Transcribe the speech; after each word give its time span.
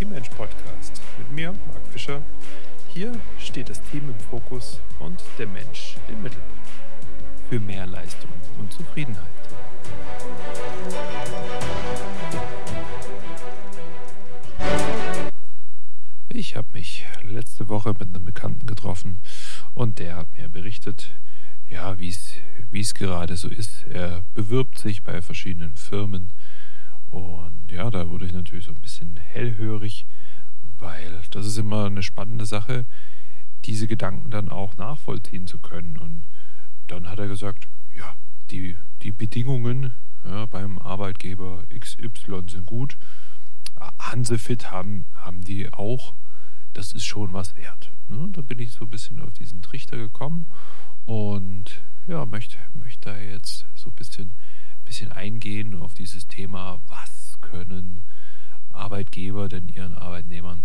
Teammensch 0.00 0.30
Podcast 0.30 1.02
mit 1.18 1.30
mir, 1.30 1.52
Marc 1.52 1.86
Fischer. 1.92 2.22
Hier 2.88 3.12
steht 3.38 3.68
das 3.68 3.82
Team 3.82 4.08
im 4.08 4.18
Fokus 4.18 4.80
und 4.98 5.22
der 5.38 5.46
Mensch 5.46 5.98
im 6.08 6.22
Mittelpunkt. 6.22 6.68
Für 7.50 7.60
mehr 7.60 7.86
Leistung 7.86 8.30
und 8.58 8.72
Zufriedenheit. 8.72 9.26
Ich 16.30 16.56
habe 16.56 16.68
mich 16.72 17.04
letzte 17.22 17.68
Woche 17.68 17.90
mit 17.90 18.08
einem 18.14 18.24
Bekannten 18.24 18.66
getroffen 18.66 19.18
und 19.74 19.98
der 19.98 20.16
hat 20.16 20.34
mir 20.34 20.48
berichtet, 20.48 21.10
ja, 21.68 21.98
wie 21.98 22.08
es 22.08 22.94
gerade 22.94 23.36
so 23.36 23.48
ist. 23.48 23.84
Er 23.86 24.22
bewirbt 24.32 24.78
sich 24.78 25.02
bei 25.02 25.20
verschiedenen 25.20 25.76
Firmen 25.76 26.32
und 27.10 27.70
ja, 27.70 27.90
da 27.90 28.08
wurde 28.08 28.26
ich 28.26 28.32
natürlich 28.32 28.66
so 28.66 28.72
ein 28.72 28.80
bisschen 28.80 29.16
hellhörig, 29.16 30.06
weil 30.78 31.20
das 31.30 31.46
ist 31.46 31.58
immer 31.58 31.86
eine 31.86 32.02
spannende 32.02 32.46
Sache, 32.46 32.86
diese 33.64 33.86
Gedanken 33.86 34.30
dann 34.30 34.48
auch 34.48 34.76
nachvollziehen 34.76 35.46
zu 35.46 35.58
können. 35.58 35.98
Und 35.98 36.24
dann 36.86 37.08
hat 37.08 37.18
er 37.18 37.28
gesagt, 37.28 37.68
ja, 37.96 38.14
die, 38.50 38.76
die 39.02 39.12
Bedingungen 39.12 39.92
ja, 40.24 40.46
beim 40.46 40.78
Arbeitgeber 40.78 41.64
XY 41.76 42.44
sind 42.48 42.66
gut. 42.66 42.98
Hansefit 43.98 44.70
haben, 44.70 45.06
haben 45.14 45.42
die 45.42 45.72
auch. 45.72 46.14
Das 46.72 46.92
ist 46.92 47.04
schon 47.04 47.32
was 47.32 47.56
wert. 47.56 47.90
Ne? 48.08 48.28
Da 48.30 48.42
bin 48.42 48.58
ich 48.58 48.72
so 48.72 48.84
ein 48.84 48.90
bisschen 48.90 49.20
auf 49.20 49.32
diesen 49.32 49.62
Trichter 49.62 49.96
gekommen 49.96 50.46
und 51.04 51.82
ja, 52.06 52.24
möchte, 52.26 52.58
möchte 52.74 53.10
da 53.10 53.18
jetzt 53.18 53.66
so 53.74 53.90
ein 53.90 53.94
bisschen 53.94 54.32
bisschen 54.90 55.12
eingehen 55.12 55.76
auf 55.76 55.94
dieses 55.94 56.26
Thema, 56.26 56.80
was 56.88 57.38
können 57.40 58.02
Arbeitgeber 58.72 59.48
denn 59.48 59.68
ihren 59.68 59.94
Arbeitnehmern 59.94 60.62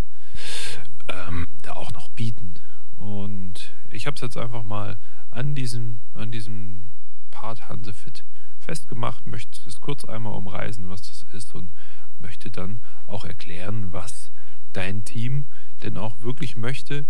ähm, 1.07 1.47
da 1.61 1.73
auch 1.73 1.93
noch 1.93 2.09
bieten. 2.09 2.55
Und 2.97 3.71
ich 3.91 4.07
habe 4.07 4.15
es 4.15 4.21
jetzt 4.21 4.35
einfach 4.35 4.63
mal 4.63 4.97
an 5.29 5.53
diesem, 5.53 5.99
an 6.15 6.31
diesem 6.31 6.89
Part 7.29 7.69
Hansefit 7.69 8.25
festgemacht, 8.57 9.27
möchte 9.27 9.59
es 9.69 9.79
kurz 9.79 10.05
einmal 10.05 10.33
umreißen, 10.33 10.89
was 10.89 11.03
das 11.03 11.21
ist 11.31 11.53
und 11.53 11.71
möchte 12.17 12.49
dann 12.49 12.79
auch 13.05 13.25
erklären, 13.25 13.93
was 13.93 14.31
dein 14.73 15.05
Team 15.05 15.45
denn 15.83 15.97
auch 15.97 16.19
wirklich 16.21 16.55
möchte, 16.55 17.05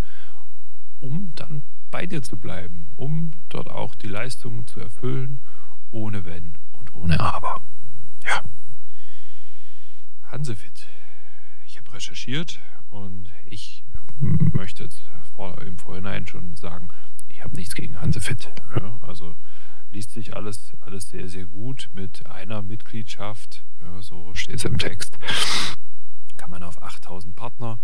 um 0.99 1.31
dann 1.35 1.63
bei 1.91 2.07
dir 2.07 2.21
zu 2.21 2.35
bleiben, 2.35 2.89
um 2.97 3.31
dort 3.47 3.71
auch 3.71 3.95
die 3.95 4.09
Leistungen 4.09 4.67
zu 4.67 4.81
erfüllen, 4.81 5.39
ohne 5.91 6.25
Wenn 6.25 6.57
ohne 6.93 7.19
Aber. 7.19 7.61
Ja. 8.23 8.41
Hansefit. 10.31 10.87
Ich 11.65 11.77
habe 11.77 11.93
recherchiert 11.93 12.59
und 12.89 13.29
ich 13.45 13.83
möchte 14.19 14.83
jetzt 14.83 15.01
vor, 15.35 15.61
im 15.61 15.77
Vorhinein 15.77 16.27
schon 16.27 16.55
sagen, 16.55 16.89
ich 17.27 17.43
habe 17.43 17.55
nichts 17.55 17.75
gegen 17.75 17.99
Hansefit. 17.99 18.51
Ja, 18.75 18.97
also 19.01 19.35
liest 19.91 20.11
sich 20.11 20.35
alles, 20.35 20.73
alles 20.81 21.09
sehr, 21.09 21.29
sehr 21.29 21.45
gut 21.45 21.89
mit 21.93 22.25
einer 22.27 22.61
Mitgliedschaft. 22.61 23.63
Ja, 23.81 24.01
so 24.01 24.33
steht 24.33 24.55
es 24.55 24.65
im 24.65 24.77
Text. 24.77 25.17
Kann 26.37 26.49
man 26.49 26.63
auf 26.63 26.81
8000 26.81 27.35
Partner 27.35 27.79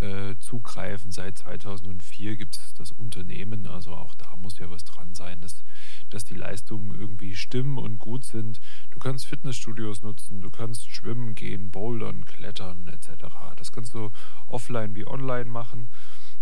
äh, 0.00 0.36
zugreifen. 0.38 1.12
Seit 1.12 1.38
2004 1.38 2.36
gibt 2.36 2.56
es 2.56 2.74
das 2.74 2.92
Unternehmen, 2.92 3.66
also 3.66 3.94
auch 3.94 4.14
da 4.14 4.34
muss 4.36 4.58
ja 4.58 4.70
was 4.70 4.84
dran 4.84 5.14
sein, 5.14 5.40
dass, 5.40 5.64
dass 6.10 6.24
die 6.24 6.34
Leistungen 6.34 6.98
irgendwie 6.98 7.36
stimmen 7.36 7.78
und 7.78 7.98
gut 7.98 8.24
sind. 8.24 8.60
Du 8.90 8.98
kannst 8.98 9.26
Fitnessstudios 9.26 10.02
nutzen, 10.02 10.40
du 10.40 10.50
kannst 10.50 10.90
schwimmen 10.90 11.34
gehen, 11.34 11.70
bouldern, 11.70 12.24
klettern 12.24 12.88
etc. 12.88 13.24
Das 13.56 13.72
kannst 13.72 13.94
du 13.94 14.10
offline 14.48 14.94
wie 14.94 15.06
online 15.06 15.50
machen 15.50 15.88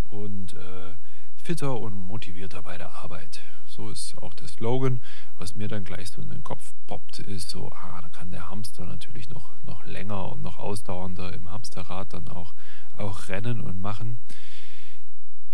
und 0.09 0.55
äh, 0.55 0.95
fitter 1.37 1.79
und 1.79 1.95
motivierter 1.95 2.63
bei 2.63 2.79
der 2.79 2.93
Arbeit. 2.93 3.43
So 3.73 3.89
ist 3.89 4.19
auch 4.19 4.35
der 4.35 4.49
Slogan. 4.49 5.01
Was 5.39 5.55
mir 5.55 5.67
dann 5.67 5.85
gleich 5.85 6.11
so 6.11 6.21
in 6.21 6.29
den 6.29 6.45
Kopf 6.45 6.75
poppt, 6.87 7.21
ist 7.21 7.49
so, 7.49 7.71
ah, 7.73 8.03
da 8.03 8.09
kann 8.11 8.31
der 8.31 8.51
Hamster 8.51 8.85
natürlich 8.85 9.31
noch, 9.31 9.51
noch 9.65 9.87
länger 9.87 10.31
und 10.31 10.43
noch 10.43 10.59
ausdauernder 10.59 11.33
im 11.33 11.51
Hamsterrad 11.51 12.13
dann 12.13 12.29
auch, 12.29 12.55
auch 12.99 13.29
rennen 13.29 13.63
und 13.63 13.81
machen. 13.81 14.19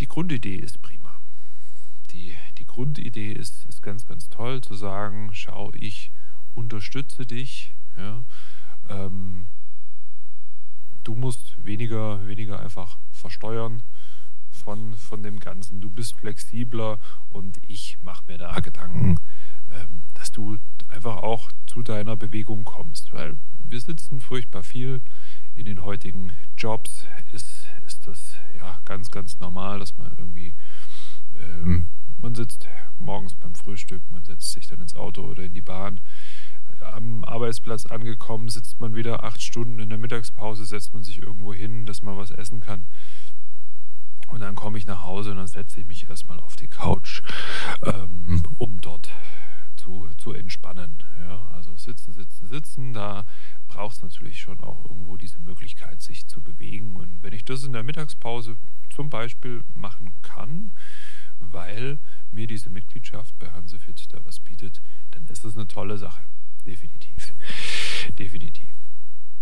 Die 0.00 0.08
Grundidee 0.08 0.56
ist 0.56 0.82
prima. 0.82 1.20
Die, 2.10 2.34
die 2.58 2.64
Grundidee 2.64 3.30
ist, 3.30 3.64
ist 3.66 3.82
ganz, 3.82 4.04
ganz 4.04 4.28
toll 4.28 4.62
zu 4.62 4.74
sagen, 4.74 5.30
schau, 5.32 5.70
ich 5.74 6.10
unterstütze 6.56 7.24
dich. 7.24 7.72
Ja, 7.96 8.24
ähm, 8.88 9.46
du 11.04 11.14
musst 11.14 11.64
weniger, 11.64 12.26
weniger 12.26 12.58
einfach 12.58 12.98
versteuern 13.12 13.84
von, 14.68 14.92
von 14.96 15.22
dem 15.22 15.40
Ganzen. 15.40 15.80
Du 15.80 15.88
bist 15.88 16.18
flexibler 16.18 16.98
und 17.30 17.58
ich 17.66 17.96
mache 18.02 18.26
mir 18.26 18.36
da 18.36 18.60
Gedanken, 18.60 19.18
ähm, 19.72 20.02
dass 20.12 20.30
du 20.30 20.58
einfach 20.88 21.16
auch 21.16 21.50
zu 21.66 21.82
deiner 21.82 22.16
Bewegung 22.16 22.64
kommst, 22.64 23.14
weil 23.14 23.38
wir 23.64 23.80
sitzen 23.80 24.20
furchtbar 24.20 24.62
viel 24.62 25.00
in 25.54 25.64
den 25.64 25.82
heutigen 25.82 26.34
Jobs. 26.58 27.06
Ist, 27.32 27.64
ist 27.86 28.06
das 28.06 28.34
ja 28.58 28.78
ganz, 28.84 29.10
ganz 29.10 29.40
normal, 29.40 29.78
dass 29.78 29.96
man 29.96 30.12
irgendwie, 30.18 30.54
ähm, 31.40 31.86
man 32.20 32.34
sitzt 32.34 32.68
morgens 32.98 33.36
beim 33.36 33.54
Frühstück, 33.54 34.02
man 34.10 34.26
setzt 34.26 34.52
sich 34.52 34.66
dann 34.66 34.80
ins 34.80 34.94
Auto 34.94 35.22
oder 35.22 35.44
in 35.44 35.54
die 35.54 35.62
Bahn. 35.62 35.98
Am 36.92 37.24
Arbeitsplatz 37.24 37.86
angekommen, 37.86 38.50
sitzt 38.50 38.80
man 38.80 38.94
wieder 38.94 39.24
acht 39.24 39.40
Stunden 39.40 39.78
in 39.78 39.88
der 39.88 39.98
Mittagspause, 39.98 40.66
setzt 40.66 40.92
man 40.92 41.04
sich 41.04 41.22
irgendwo 41.22 41.54
hin, 41.54 41.86
dass 41.86 42.02
man 42.02 42.18
was 42.18 42.30
essen 42.30 42.60
kann. 42.60 42.84
Und 44.28 44.40
dann 44.40 44.54
komme 44.54 44.78
ich 44.78 44.86
nach 44.86 45.02
Hause 45.02 45.30
und 45.30 45.38
dann 45.38 45.46
setze 45.46 45.80
ich 45.80 45.86
mich 45.86 46.08
erstmal 46.08 46.38
auf 46.40 46.56
die 46.56 46.68
Couch, 46.68 47.22
ähm, 47.82 48.42
um 48.58 48.80
dort 48.80 49.10
zu, 49.76 50.08
zu 50.18 50.32
entspannen. 50.32 51.02
Ja, 51.20 51.48
also 51.52 51.76
sitzen, 51.76 52.12
sitzen, 52.12 52.46
sitzen, 52.46 52.92
da 52.92 53.24
braucht 53.68 53.96
es 53.96 54.02
natürlich 54.02 54.40
schon 54.40 54.60
auch 54.60 54.84
irgendwo 54.84 55.16
diese 55.16 55.38
Möglichkeit, 55.38 56.02
sich 56.02 56.26
zu 56.26 56.42
bewegen. 56.42 56.96
Und 56.96 57.22
wenn 57.22 57.32
ich 57.32 57.44
das 57.44 57.64
in 57.64 57.72
der 57.72 57.82
Mittagspause 57.82 58.56
zum 58.90 59.10
Beispiel 59.10 59.64
machen 59.74 60.14
kann, 60.22 60.72
weil 61.38 61.98
mir 62.30 62.46
diese 62.46 62.70
Mitgliedschaft 62.70 63.38
bei 63.38 63.50
Hansefit 63.50 64.12
da 64.12 64.24
was 64.24 64.40
bietet, 64.40 64.82
dann 65.12 65.26
ist 65.26 65.44
das 65.44 65.56
eine 65.56 65.66
tolle 65.66 65.96
Sache. 65.96 66.24
Definitiv. 66.66 67.34
Definitiv. 68.18 68.74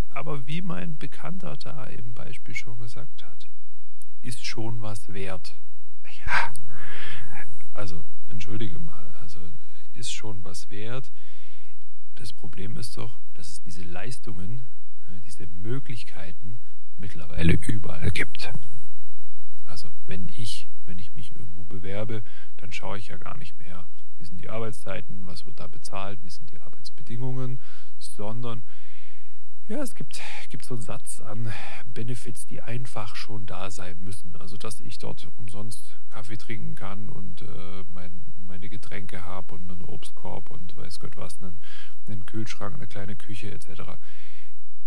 Aber 0.09 0.47
wie 0.47 0.61
mein 0.61 0.97
Bekannter 0.97 1.57
da 1.57 1.85
im 1.85 2.13
Beispiel 2.13 2.55
schon 2.55 2.79
gesagt 2.79 3.23
hat, 3.23 3.49
ist 4.21 4.45
schon 4.45 4.81
was 4.81 5.13
wert. 5.13 5.55
Ja, 6.25 6.53
also 7.73 8.03
entschuldige 8.29 8.79
mal, 8.79 9.11
also 9.21 9.39
ist 9.93 10.11
schon 10.11 10.43
was 10.43 10.69
wert. 10.69 11.11
Das 12.15 12.33
Problem 12.33 12.77
ist 12.77 12.97
doch, 12.97 13.19
dass 13.33 13.47
es 13.47 13.61
diese 13.61 13.83
Leistungen, 13.83 14.65
diese 15.25 15.47
Möglichkeiten 15.47 16.59
mittlerweile 16.97 17.53
überall 17.67 18.09
gibt. 18.11 18.51
Also 19.65 19.89
wenn 20.05 20.27
ich, 20.29 20.67
wenn 20.85 20.99
ich 20.99 21.13
mich 21.13 21.35
irgendwo 21.35 21.63
bewerbe, 21.63 22.23
dann 22.57 22.71
schaue 22.71 22.97
ich 22.97 23.07
ja 23.07 23.17
gar 23.17 23.37
nicht 23.37 23.57
mehr, 23.57 23.87
wie 24.17 24.25
sind 24.25 24.41
die 24.41 24.49
Arbeitszeiten, 24.49 25.25
was 25.27 25.45
wird 25.45 25.59
da 25.59 25.67
bezahlt, 25.67 26.23
wie 26.23 26.29
sind 26.29 26.51
die 26.51 26.59
Arbeitsbedingungen, 26.61 27.59
sondern 27.99 28.63
ja, 29.67 29.81
es 29.81 29.95
gibt, 29.95 30.21
gibt 30.49 30.63
so 30.63 30.75
einen 30.75 30.83
Satz 30.83 31.19
an 31.19 31.51
Benefits, 31.93 32.45
die 32.45 32.61
einfach 32.61 33.15
schon 33.15 33.45
da 33.45 33.69
sein 33.69 33.99
müssen. 33.99 34.35
Also, 34.37 34.55
dass 34.55 34.79
ich 34.79 34.97
dort 34.97 35.27
umsonst 35.37 35.97
Kaffee 36.09 36.37
trinken 36.37 36.75
kann 36.75 37.09
und 37.09 37.41
äh, 37.41 37.83
mein, 37.91 38.25
meine 38.37 38.69
Getränke 38.69 39.25
habe 39.25 39.55
und 39.55 39.69
einen 39.69 39.81
Obstkorb 39.81 40.49
und 40.51 40.75
weiß 40.77 40.99
Gott 40.99 41.17
was, 41.17 41.41
einen, 41.41 41.59
einen 42.07 42.25
Kühlschrank, 42.25 42.75
eine 42.75 42.87
kleine 42.87 43.15
Küche 43.15 43.51
etc. 43.51 43.97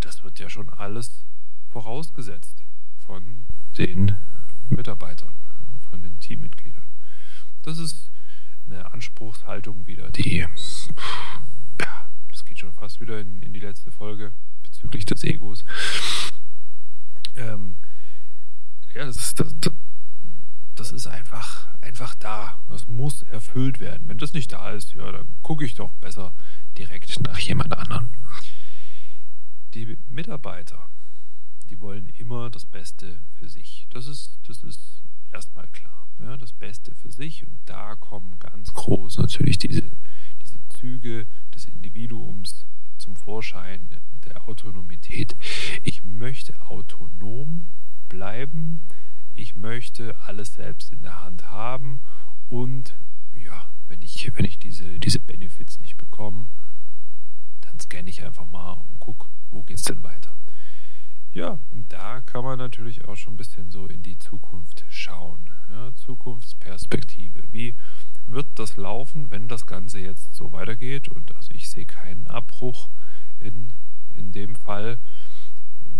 Das 0.00 0.24
wird 0.24 0.38
ja 0.38 0.48
schon 0.48 0.70
alles 0.70 1.26
vorausgesetzt 1.68 2.64
von 3.06 3.46
den 3.76 4.16
Mitarbeitern, 4.70 5.34
von 5.90 6.00
den 6.00 6.20
Teammitgliedern. 6.20 6.88
Das 7.62 7.76
ist 7.76 8.10
eine 8.64 8.92
Anspruchshaltung 8.92 9.86
wieder, 9.86 10.10
die, 10.10 10.38
ja, 10.38 12.08
das 12.30 12.44
geht 12.44 12.58
schon 12.58 12.72
fast 12.72 13.00
wieder 13.00 13.20
in, 13.20 13.42
in 13.42 13.52
die 13.52 13.60
letzte 13.60 13.90
Folge 13.90 14.32
bezüglich 14.80 15.04
des 15.04 15.24
Egos. 15.24 15.64
Ähm, 17.34 17.76
ja, 18.94 19.04
das, 19.04 19.34
das, 19.34 19.54
das 20.74 20.92
ist 20.92 21.06
einfach, 21.06 21.68
einfach 21.82 22.14
da. 22.14 22.60
Das 22.68 22.86
muss 22.86 23.22
erfüllt 23.22 23.80
werden. 23.80 24.08
Wenn 24.08 24.18
das 24.18 24.32
nicht 24.32 24.52
da 24.52 24.70
ist, 24.72 24.94
ja, 24.94 25.12
dann 25.12 25.36
gucke 25.42 25.64
ich 25.64 25.74
doch 25.74 25.92
besser 25.94 26.32
direkt 26.78 27.22
nach 27.22 27.38
jemand 27.38 27.76
anderem. 27.76 28.08
Die 29.74 29.98
Mitarbeiter, 30.08 30.88
die 31.68 31.78
wollen 31.80 32.06
immer 32.08 32.50
das 32.50 32.66
Beste 32.66 33.22
für 33.34 33.48
sich. 33.48 33.86
Das 33.90 34.06
ist, 34.06 34.38
das 34.48 34.62
ist 34.62 35.02
erstmal 35.30 35.66
klar. 35.68 36.08
Ja, 36.20 36.36
das 36.36 36.52
Beste 36.52 36.94
für 36.94 37.12
sich. 37.12 37.46
Und 37.46 37.58
da 37.66 37.96
kommen 37.96 38.38
ganz 38.38 38.72
groß 38.72 39.18
natürlich 39.18 39.58
diese, 39.58 39.90
diese 40.42 40.58
Züge 40.68 41.26
des 41.54 41.66
Individuums 41.66 42.66
zum 42.98 43.16
Vorschein, 43.16 43.88
der 44.20 44.48
Autonomität. 44.48 45.36
Ich 45.82 46.02
möchte 46.02 46.60
autonom 46.68 47.66
bleiben. 48.08 48.82
Ich 49.34 49.54
möchte 49.54 50.18
alles 50.26 50.54
selbst 50.54 50.92
in 50.92 51.02
der 51.02 51.22
Hand 51.22 51.50
haben 51.50 52.00
und 52.48 52.96
ja, 53.36 53.70
wenn 53.88 54.02
ich, 54.02 54.30
wenn 54.34 54.44
ich 54.44 54.58
diese, 54.58 54.98
diese 54.98 55.20
Benefits 55.20 55.80
nicht 55.80 55.96
bekomme, 55.96 56.46
dann 57.60 57.78
scanne 57.78 58.10
ich 58.10 58.24
einfach 58.24 58.46
mal 58.46 58.72
und 58.72 58.98
gucke, 58.98 59.28
wo 59.50 59.62
geht's 59.62 59.84
denn 59.84 60.02
weiter. 60.02 60.36
Ja, 61.32 61.60
und 61.70 61.92
da 61.92 62.20
kann 62.22 62.44
man 62.44 62.58
natürlich 62.58 63.04
auch 63.06 63.16
schon 63.16 63.34
ein 63.34 63.36
bisschen 63.36 63.70
so 63.70 63.86
in 63.86 64.02
die 64.02 64.18
Zukunft 64.18 64.84
schauen. 64.88 65.48
Ja, 65.70 65.94
Zukunftsperspektive. 65.94 67.44
Wie 67.52 67.76
wird 68.26 68.48
das 68.56 68.76
laufen, 68.76 69.30
wenn 69.30 69.46
das 69.46 69.66
Ganze 69.66 70.00
jetzt 70.00 70.34
so 70.34 70.50
weitergeht? 70.52 71.08
Und 71.08 71.34
also 71.36 71.52
ich 71.52 71.70
sehe 71.70 71.86
keinen 71.86 72.26
Abbruch 72.26 72.90
in, 73.38 73.72
in 74.14 74.32
dem 74.32 74.54
Fall. 74.56 74.98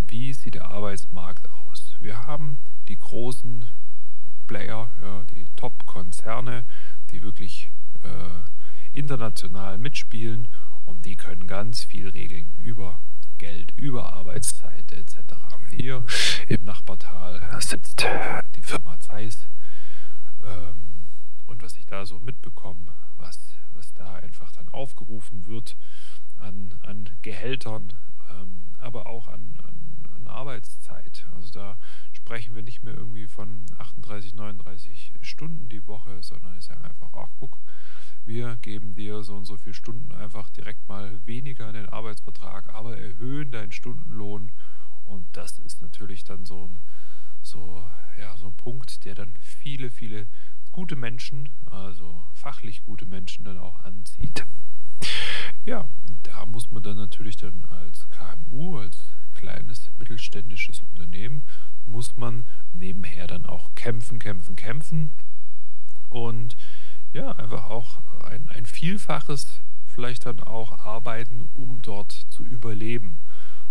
Wie 0.07 0.33
sieht 0.33 0.55
der 0.55 0.69
Arbeitsmarkt 0.69 1.49
aus? 1.49 1.95
Wir 1.99 2.25
haben 2.25 2.57
die 2.87 2.97
großen 2.97 3.67
Player, 4.47 4.91
ja, 5.01 5.23
die 5.25 5.45
Top-Konzerne, 5.55 6.65
die 7.09 7.23
wirklich 7.23 7.71
äh, 8.03 8.97
international 8.97 9.77
mitspielen 9.77 10.47
und 10.85 11.05
die 11.05 11.15
können 11.15 11.47
ganz 11.47 11.83
viel 11.83 12.09
regeln 12.09 12.53
über 12.57 13.01
Geld, 13.37 13.71
über 13.77 14.13
Arbeitszeit 14.13 14.91
etc. 14.91 15.17
Hier 15.71 16.03
im 16.47 16.63
Nachbartal 16.65 17.41
sitzt 17.61 18.05
die 18.55 18.61
Firma 18.61 18.99
Zeiss 18.99 19.47
ähm, 20.43 21.07
und 21.47 21.63
was 21.63 21.77
ich 21.77 21.85
da 21.85 22.05
so 22.05 22.19
mitbekomme, 22.19 22.91
was, 23.17 23.55
was 23.73 23.93
da 23.93 24.15
einfach 24.15 24.51
dann 24.51 24.69
aufgerufen 24.69 25.45
wird 25.45 25.77
an, 26.41 26.79
an 26.83 27.09
Gehältern, 27.21 27.93
ähm, 28.29 28.63
aber 28.77 29.07
auch 29.07 29.27
an, 29.27 29.59
an, 29.63 30.15
an 30.15 30.27
Arbeitszeit. 30.27 31.27
Also 31.33 31.51
da 31.51 31.77
sprechen 32.11 32.55
wir 32.55 32.63
nicht 32.63 32.83
mehr 32.83 32.95
irgendwie 32.95 33.27
von 33.27 33.65
38, 33.77 34.33
39 34.33 35.13
Stunden 35.21 35.69
die 35.69 35.87
Woche, 35.87 36.21
sondern 36.23 36.57
ich 36.57 36.65
sage 36.65 36.83
einfach, 36.83 37.09
ach 37.13 37.29
guck, 37.39 37.59
wir 38.25 38.57
geben 38.57 38.93
dir 38.93 39.23
so 39.23 39.35
und 39.35 39.45
so 39.45 39.57
viele 39.57 39.73
Stunden 39.73 40.11
einfach 40.11 40.49
direkt 40.49 40.87
mal 40.87 41.25
weniger 41.25 41.67
in 41.67 41.75
den 41.75 41.89
Arbeitsvertrag, 41.89 42.73
aber 42.73 42.97
erhöhen 42.97 43.51
deinen 43.51 43.71
Stundenlohn. 43.71 44.51
Und 45.05 45.25
das 45.33 45.59
ist 45.59 45.81
natürlich 45.81 46.23
dann 46.23 46.45
so 46.45 46.67
ein, 46.67 46.79
so, 47.41 47.83
ja, 48.19 48.37
so 48.37 48.47
ein 48.47 48.53
Punkt, 48.57 49.05
der 49.05 49.15
dann 49.15 49.33
viele, 49.41 49.89
viele 49.89 50.27
gute 50.71 50.95
Menschen, 50.95 51.49
also 51.65 52.23
fachlich 52.33 52.85
gute 52.85 53.05
Menschen 53.05 53.43
dann 53.43 53.57
auch 53.57 53.83
anzieht. 53.83 54.45
Ja, 55.65 55.87
da 56.23 56.45
muss 56.45 56.71
man 56.71 56.81
dann 56.81 56.97
natürlich 56.97 57.37
dann 57.37 57.65
als 57.65 58.09
KMU, 58.09 58.79
als 58.79 59.15
kleines 59.35 59.91
mittelständisches 59.99 60.81
Unternehmen, 60.89 61.43
muss 61.85 62.17
man 62.17 62.45
nebenher 62.73 63.27
dann 63.27 63.45
auch 63.45 63.73
kämpfen, 63.75 64.19
kämpfen, 64.19 64.55
kämpfen 64.55 65.11
und 66.09 66.55
ja, 67.13 67.31
einfach 67.33 67.69
auch 67.69 68.01
ein, 68.23 68.49
ein 68.49 68.65
Vielfaches 68.65 69.61
vielleicht 69.85 70.25
dann 70.25 70.39
auch 70.39 70.71
arbeiten, 70.79 71.49
um 71.53 71.81
dort 71.81 72.11
zu 72.11 72.43
überleben. 72.43 73.19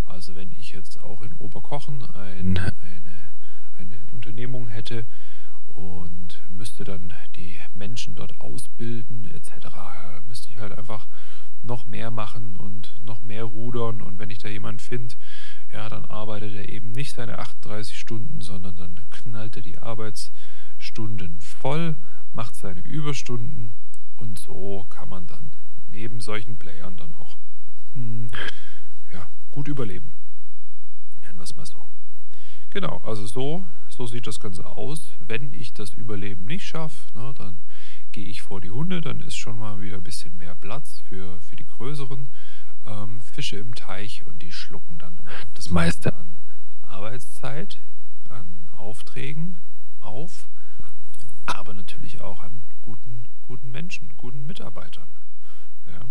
Also 0.07 0.35
wenn 0.35 0.53
ich 0.53 0.71
jetzt 0.73 1.01
auch 1.01 1.23
in 1.23 1.33
Oberkochen 1.33 2.05
ein, 2.05 2.59
eine, 2.59 3.33
eine 3.77 3.99
Unternehmung 4.13 4.69
hätte 4.69 5.07
und 5.75 6.43
müsste 6.49 6.85
dann 6.85 7.13
die 7.37 7.59
Menschen 7.75 8.15
dort 8.15 8.41
ausbilden 8.41 9.31
etc., 9.31 9.67
müsste 10.27 10.49
ich 10.49 10.59
halt 10.59 10.77
einfach 10.77 11.07
noch 11.63 11.85
mehr 11.85 12.11
machen 12.11 12.57
und 12.57 12.97
noch 13.03 13.21
mehr 13.21 13.45
rudern 13.45 14.01
und 14.01 14.19
wenn 14.19 14.31
ich 14.31 14.39
da 14.39 14.49
jemanden 14.49 14.81
finde, 14.81 15.15
ja, 15.73 15.89
dann 15.89 16.05
arbeitet 16.05 16.55
er 16.55 16.69
eben 16.69 16.93
nicht 16.93 17.15
seine 17.15 17.39
38 17.39 17.99
Stunden, 17.99 18.41
sondern 18.41 18.77
dann 18.77 19.01
knallt 19.11 19.57
er 19.57 19.63
die 19.63 19.79
Arbeitsstunden 19.79 21.41
voll, 21.41 21.97
macht 22.33 22.57
seine 22.57 22.81
Überstunden 22.81 23.73
und 24.17 24.39
so 24.39 24.87
kann 24.89 25.09
man 25.09 25.27
dann 25.27 25.53
neben 25.89 26.21
solchen 26.21 26.57
Playern 26.57 26.97
dann 26.97 27.15
auch 27.15 27.37
mh, 27.95 27.95
hm, 27.95 28.31
ja, 29.13 29.27
gut 29.51 29.69
überleben. 29.69 30.13
Nennen 31.23 31.39
wir 31.39 31.45
es 31.45 31.57
mal 31.57 31.67
so. 31.67 31.89
Genau, 32.71 32.99
also 33.05 33.27
so, 33.27 33.67
so 34.01 34.07
sieht 34.07 34.27
das 34.27 34.41
Ganze 34.41 34.65
aus. 34.65 35.11
Wenn 35.19 35.53
ich 35.53 35.75
das 35.75 35.93
Überleben 35.93 36.47
nicht 36.47 36.67
schaffe, 36.67 37.13
ne, 37.19 37.35
dann 37.37 37.61
gehe 38.13 38.25
ich 38.25 38.41
vor 38.41 38.63
die 38.63 38.71
Hunde, 38.71 39.03
dann 39.03 39.21
ist 39.21 39.37
schon 39.37 39.59
mal 39.59 39.83
wieder 39.83 39.99
ein 39.99 40.03
bisschen 40.03 40.39
mehr 40.39 40.55
Platz 40.55 41.03
für, 41.07 41.39
für 41.43 41.55
die 41.55 41.67
größeren 41.67 42.31
ähm, 42.87 43.21
Fische 43.21 43.59
im 43.59 43.75
Teich 43.75 44.27
und 44.27 44.41
die 44.41 44.53
schlucken 44.53 44.97
dann 44.97 45.21
das 45.53 45.69
meiste 45.69 46.15
an 46.17 46.35
Arbeitszeit, 46.81 47.79
an 48.31 48.71
Aufträgen 48.75 49.59
auf, 50.01 50.49
aber 51.45 51.75
natürlich 51.75 52.23
auch 52.23 52.43
an 52.43 52.63
guten, 52.81 53.29
guten 53.43 53.71
Menschen, 53.71 54.15
guten 54.17 54.47
Mitarbeitern. 54.47 55.09
Ja. 55.87 56.07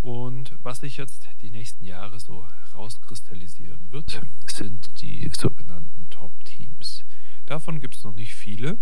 Und 0.00 0.54
was 0.62 0.80
sich 0.80 0.96
jetzt 0.96 1.28
die 1.40 1.50
nächsten 1.50 1.84
Jahre 1.84 2.20
so 2.20 2.46
rauskristallisieren 2.74 3.90
wird, 3.90 4.20
sind 4.46 5.00
die 5.00 5.30
sogenannten 5.36 6.08
Top-Teams. 6.10 7.04
Davon 7.46 7.80
gibt 7.80 7.96
es 7.96 8.04
noch 8.04 8.14
nicht 8.14 8.34
viele. 8.34 8.78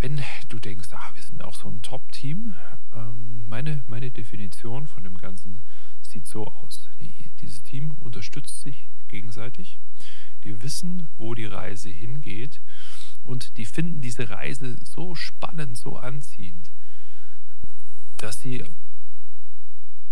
Wenn 0.00 0.20
du 0.48 0.58
denkst, 0.58 0.88
ah, 0.92 1.10
wir 1.14 1.22
sind 1.22 1.42
auch 1.42 1.54
so 1.54 1.68
ein 1.68 1.80
Top-Team, 1.82 2.54
ähm, 2.94 3.48
meine, 3.48 3.82
meine 3.86 4.10
Definition 4.10 4.86
von 4.86 5.04
dem 5.04 5.16
Ganzen 5.16 5.60
sieht 6.02 6.26
so 6.26 6.46
aus. 6.46 6.90
Die, 7.00 7.30
dieses 7.40 7.62
Team 7.62 7.92
unterstützt 8.00 8.60
sich 8.60 8.88
gegenseitig. 9.08 9.78
Die 10.42 10.62
wissen, 10.62 11.08
wo 11.16 11.34
die 11.34 11.46
Reise 11.46 11.88
hingeht 11.88 12.60
und 13.22 13.56
die 13.56 13.64
finden 13.64 14.02
diese 14.02 14.28
Reise 14.28 14.76
so 14.84 15.14
spannend, 15.14 15.78
so 15.78 15.96
anziehend, 15.96 16.70
dass 18.18 18.40
sie 18.40 18.64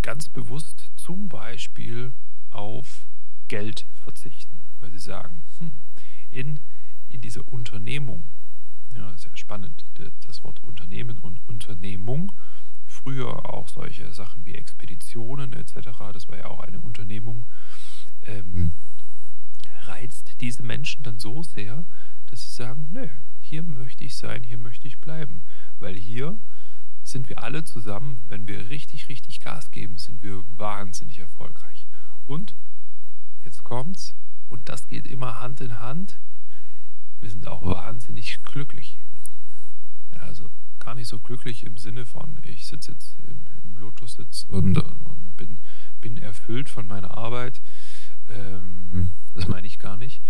ganz 0.03 0.29
bewusst 0.29 0.91
zum 0.97 1.29
Beispiel 1.29 2.13
auf 2.51 3.07
Geld 3.49 3.87
verzichten, 3.95 4.61
weil 4.81 4.91
sie 4.91 4.99
sagen, 4.99 5.43
hm, 5.59 5.73
in, 6.31 6.61
in 7.09 7.21
dieser 7.21 7.47
Unternehmung, 7.49 8.25
ja, 8.95 9.17
sehr 9.17 9.37
spannend, 9.37 9.85
das 10.27 10.45
Wort 10.45 10.63
Unternehmen 10.63 11.19
und 11.19 11.41
Unternehmung, 11.49 12.33
früher 12.87 13.53
auch 13.53 13.69
solche 13.69 14.13
Sachen 14.13 14.45
wie 14.45 14.55
Expeditionen 14.55 15.53
etc., 15.53 15.91
das 16.13 16.29
war 16.29 16.37
ja 16.37 16.47
auch 16.47 16.61
eine 16.61 16.81
Unternehmung, 16.81 17.47
ähm, 18.23 18.73
reizt 19.87 20.41
diese 20.41 20.63
Menschen 20.63 21.03
dann 21.03 21.19
so 21.19 21.43
sehr, 21.43 21.85
dass 22.27 22.43
sie 22.43 22.55
sagen, 22.55 22.87
nö, 22.91 23.09
hier 23.41 23.63
möchte 23.63 24.05
ich 24.05 24.17
sein, 24.17 24.43
hier 24.43 24.59
möchte 24.59 24.87
ich 24.87 24.99
bleiben, 24.99 25.43
weil 25.79 25.95
hier 25.97 26.39
sind 27.13 27.29
wir 27.29 27.43
alle 27.43 27.63
zusammen, 27.65 28.21
wenn 28.29 28.49
wir 28.49 28.71
richtig, 28.71 29.09
richtig 29.09 29.41
Gas 29.41 29.71
geben, 29.71 29.99
sind 29.99 30.23
wir 30.23 30.45
wahnsinnig 30.57 31.19
erfolgreich. 31.19 31.87
Und 32.27 32.57
jetzt 33.45 33.63
kommt's, 33.63 34.15
und 34.49 34.69
das 34.69 34.89
geht 34.89 35.07
immer 35.07 35.41
Hand 35.41 35.61
in 35.61 35.79
Hand, 35.79 36.19
wir 37.21 37.31
sind 37.31 37.47
auch 37.47 37.63
wahnsinnig 37.63 38.43
glücklich. 38.43 38.99
Also 40.19 40.51
gar 40.79 40.95
nicht 40.95 41.09
so 41.09 41.21
glücklich 41.21 41.65
im 41.65 41.77
Sinne 41.77 42.05
von, 42.05 42.39
ich 42.43 42.67
sitze 42.67 42.93
jetzt 42.93 43.19
im, 43.21 43.45
im 43.63 43.77
Lotussitz 43.79 44.45
und, 44.49 44.77
und 44.79 45.37
bin, 45.37 45.61
bin 46.01 46.17
erfüllt 46.17 46.69
von 46.69 46.87
meiner 46.87 47.17
Arbeit. 47.17 47.61
Ähm, 48.29 49.11
das 49.35 49.47
meine 49.47 49.67
ich 49.67 49.79
gar 49.79 49.97
nicht. 49.97 50.23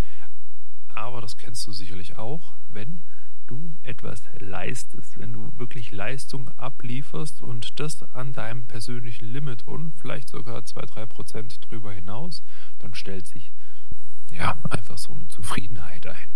Aber 0.88 1.20
das 1.20 1.38
kennst 1.38 1.66
du 1.66 1.72
sicherlich 1.72 2.18
auch, 2.18 2.54
wenn 2.70 3.00
du 3.46 3.72
etwas 3.82 4.22
leistest, 4.38 5.18
wenn 5.18 5.32
du 5.32 5.52
wirklich 5.56 5.90
Leistung 5.90 6.48
ablieferst 6.58 7.42
und 7.42 7.78
das 7.80 8.02
an 8.12 8.32
deinem 8.32 8.66
persönlichen 8.66 9.26
Limit 9.26 9.66
und 9.66 9.94
vielleicht 9.94 10.28
sogar 10.28 10.64
zwei 10.64 10.82
drei 10.82 11.06
Prozent 11.06 11.58
drüber 11.68 11.92
hinaus, 11.92 12.42
dann 12.78 12.94
stellt 12.94 13.26
sich 13.26 13.52
ja 14.30 14.56
einfach 14.70 14.98
so 14.98 15.12
eine 15.12 15.28
Zufriedenheit 15.28 16.06
ein. 16.06 16.30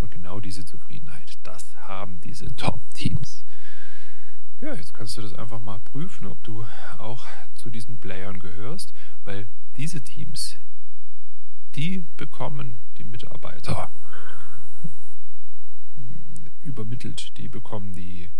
Und 0.00 0.10
genau 0.10 0.40
diese 0.40 0.64
Zufriedenheit, 0.64 1.38
das 1.42 1.76
haben 1.76 2.20
diese 2.20 2.54
Top-Teams. 2.56 3.44
Ja, 4.60 4.74
jetzt 4.74 4.94
kannst 4.94 5.16
du 5.16 5.22
das 5.22 5.34
einfach 5.34 5.60
mal 5.60 5.80
prüfen, 5.80 6.26
ob 6.26 6.42
du 6.42 6.64
auch 6.98 7.26
zu 7.54 7.70
diesen 7.70 7.98
Playern 7.98 8.38
gehörst, 8.38 8.92
weil 9.24 9.46
diese 9.76 10.02
Teams, 10.02 10.56
die 11.74 12.04
bekommen 12.16 12.78
die 12.98 13.04
Mitarbeiter 13.04 13.90
übermittelt. 16.84 17.36
Die 17.38 17.48
bekommen 17.48 17.94
die 17.94 18.30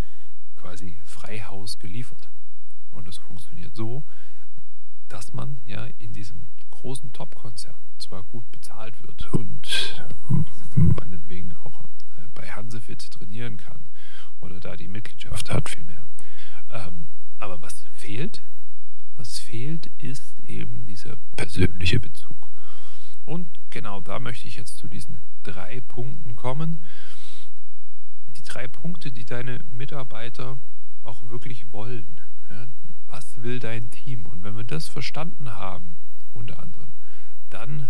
quasi 0.56 1.00
Freihaus 1.04 1.78
geliefert. 1.78 2.28
Und 2.90 3.08
das 3.08 3.16
funktioniert 3.16 3.74
so, 3.74 4.04
dass 5.08 5.32
man 5.32 5.58
ja 5.64 5.86
in 5.98 6.12
diesem 6.12 6.46
großen 6.70 7.12
Top-Konzern 7.12 7.74
zwar 7.98 8.22
gut 8.24 8.50
bezahlt 8.52 9.00
wird 9.02 9.32
und 9.32 10.04
meinetwegen 10.74 11.54
auch 11.54 11.84
bei 12.34 12.50
Hansefit 12.50 13.10
trainieren 13.10 13.56
kann 13.56 13.80
oder 14.40 14.60
da 14.60 14.76
die 14.76 14.88
Mitgliedschaft 14.88 15.50
hat 15.50 15.68
vielmehr. 15.68 16.04
Ähm, 16.70 17.06
aber 17.38 17.62
was 17.62 17.86
fehlt? 17.92 18.42
Was 19.16 19.38
fehlt, 19.38 19.86
ist 19.98 20.38
eben 20.40 20.84
dieser 20.86 21.16
persönliche 21.36 22.00
Bezug. 22.00 22.50
Und 23.24 23.48
genau 23.70 24.00
da 24.00 24.18
möchte 24.18 24.46
ich 24.46 24.56
jetzt 24.56 24.76
zu 24.76 24.88
diesen 24.88 25.20
drei 25.42 25.80
Punkten 25.80 26.36
kommen. 26.36 26.82
Drei 28.54 28.68
Punkte, 28.68 29.10
die 29.10 29.24
deine 29.24 29.58
Mitarbeiter 29.68 30.60
auch 31.02 31.28
wirklich 31.28 31.72
wollen. 31.72 32.20
Ja, 32.48 32.68
was 33.08 33.42
will 33.42 33.58
dein 33.58 33.90
Team? 33.90 34.26
Und 34.26 34.44
wenn 34.44 34.56
wir 34.56 34.62
das 34.62 34.86
verstanden 34.86 35.56
haben, 35.56 35.96
unter 36.32 36.60
anderem, 36.60 36.92
dann 37.50 37.88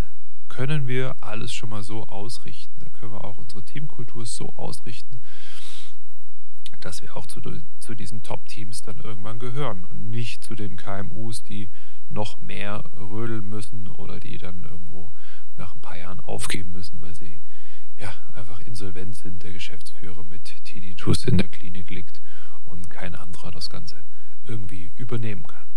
können 0.49 0.87
wir 0.87 1.17
alles 1.21 1.53
schon 1.53 1.69
mal 1.69 1.83
so 1.83 2.07
ausrichten. 2.07 2.79
Da 2.79 2.89
können 2.89 3.13
wir 3.13 3.25
auch 3.25 3.37
unsere 3.37 3.63
Teamkultur 3.63 4.25
so 4.25 4.55
ausrichten, 4.55 5.21
dass 6.81 7.03
wir 7.03 7.15
auch 7.15 7.27
zu, 7.27 7.43
zu 7.79 7.95
diesen 7.95 8.23
Top-Teams 8.23 8.81
dann 8.81 8.97
irgendwann 9.01 9.39
gehören 9.39 9.85
und 9.85 10.09
nicht 10.09 10.43
zu 10.43 10.55
den 10.55 10.79
KMUs, 10.79 11.43
die 11.43 11.69
noch 12.09 12.41
mehr 12.41 12.91
rödeln 12.97 13.47
müssen 13.51 13.87
oder 13.87 14.19
die 14.19 14.39
dann 14.39 14.65
irgendwo 14.65 15.13
nach 15.59 15.75
ein 15.75 15.83
paar 15.83 15.99
Jahren 15.99 16.21
aufgeben 16.21 16.73
müssen, 16.73 17.03
weil 17.03 17.15
sie 17.15 17.43
ja 17.97 18.13
einfach 18.33 18.61
insolvent 18.61 19.17
sind, 19.17 19.43
der 19.43 19.53
Geschäftsführer 19.53 20.25
mit 20.25 20.65
Tinnitus 20.65 21.25
in 21.25 21.39
der 21.39 21.49
Klinik 21.49 21.91
liegt 21.91 22.21
und 22.65 22.91
kein 22.91 23.15
anderer 23.15 23.51
das 23.51 23.71
Ganze 23.71 24.05
irgendwie 24.45 24.93
übernehmen 24.97 25.45
kann. 25.45 25.69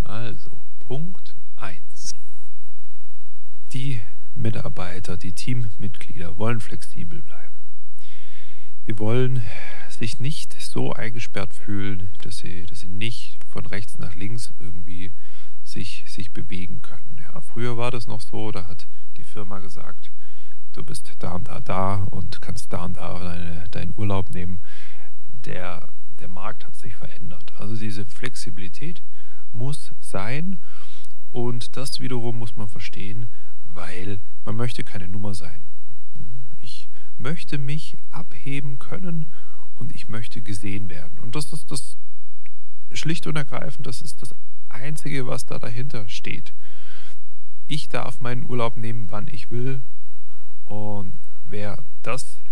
Also, 0.00 0.64
Punkt 0.80 1.36
1. 1.56 2.14
Die 3.72 4.00
Mitarbeiter, 4.34 5.16
die 5.16 5.32
Teammitglieder 5.32 6.36
wollen 6.36 6.60
flexibel 6.60 7.22
bleiben. 7.22 7.54
Sie 8.86 8.98
wollen 8.98 9.42
sich 9.90 10.18
nicht 10.18 10.58
so 10.62 10.94
eingesperrt 10.94 11.52
fühlen, 11.52 12.08
dass 12.22 12.38
sie, 12.38 12.64
dass 12.64 12.80
sie 12.80 12.88
nicht 12.88 13.44
von 13.44 13.66
rechts 13.66 13.98
nach 13.98 14.14
links 14.14 14.54
irgendwie 14.58 15.12
sich, 15.62 16.04
sich 16.08 16.32
bewegen 16.32 16.80
können. 16.80 17.18
Ja, 17.18 17.42
früher 17.42 17.76
war 17.76 17.90
das 17.90 18.06
noch 18.06 18.22
so, 18.22 18.50
da 18.50 18.66
hat 18.66 18.86
die 19.18 19.24
Firma 19.24 19.58
gesagt, 19.58 20.10
du 20.78 20.84
bist 20.84 21.12
da 21.18 21.32
und 21.32 21.48
da 21.48 21.60
da 21.60 22.04
und 22.10 22.40
kannst 22.40 22.72
da 22.72 22.84
und 22.84 22.96
da 22.96 23.18
deine, 23.18 23.68
deinen 23.70 23.92
Urlaub 23.96 24.30
nehmen. 24.30 24.60
Der, 25.44 25.88
der 26.18 26.28
Markt 26.28 26.64
hat 26.64 26.74
sich 26.74 26.96
verändert. 26.96 27.52
Also 27.58 27.76
diese 27.76 28.04
Flexibilität 28.06 29.02
muss 29.52 29.92
sein 30.00 30.58
und 31.30 31.76
das 31.76 32.00
wiederum 32.00 32.38
muss 32.38 32.56
man 32.56 32.68
verstehen, 32.68 33.26
weil 33.64 34.20
man 34.44 34.56
möchte 34.56 34.84
keine 34.84 35.08
Nummer 35.08 35.34
sein 35.34 35.60
möchte 37.18 37.58
mich 37.58 37.98
abheben 38.10 38.78
können 38.78 39.26
und 39.74 39.94
ich 39.94 40.08
möchte 40.08 40.40
gesehen 40.40 40.88
werden. 40.88 41.18
Und 41.18 41.34
das 41.34 41.52
ist 41.52 41.70
das 41.70 41.96
schlicht 42.92 43.26
und 43.26 43.36
ergreifend, 43.36 43.86
das 43.86 44.00
ist 44.00 44.22
das 44.22 44.34
Einzige, 44.68 45.26
was 45.26 45.44
da 45.44 45.58
dahinter 45.58 46.08
steht. 46.08 46.54
Ich 47.66 47.88
darf 47.88 48.20
meinen 48.20 48.48
Urlaub 48.48 48.76
nehmen, 48.76 49.10
wann 49.10 49.26
ich 49.28 49.50
will. 49.50 49.82
Und 50.68 51.14
wer 51.44 51.82
das, 52.02 52.42